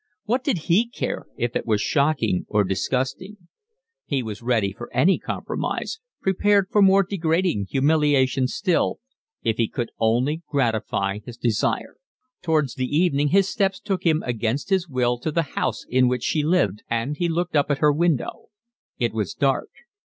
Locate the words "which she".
16.07-16.41